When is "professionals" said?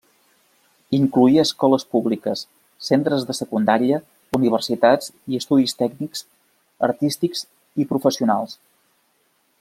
7.97-8.57